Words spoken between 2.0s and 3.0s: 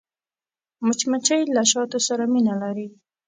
سره مینه لري